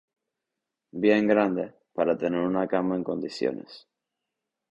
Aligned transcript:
bien 1.03 1.27
grande, 1.27 1.75
para 1.93 2.17
tener 2.17 2.39
una 2.39 2.67
cama 2.67 2.95
en 2.95 3.03
condiciones 3.03 3.87